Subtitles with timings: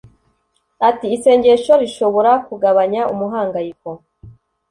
[0.89, 3.89] Ati “Isengesho rishobora kugabanya umuhangayiko